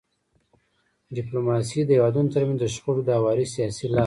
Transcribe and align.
ډيپلوماسي 1.15 1.79
د 1.85 1.89
هیوادونو 1.97 2.33
ترمنځ 2.35 2.59
د 2.61 2.65
شخړو 2.73 3.01
د 3.05 3.09
هواري 3.19 3.45
سیاسي 3.53 3.85
لار 3.87 3.95
ده. 3.95 3.99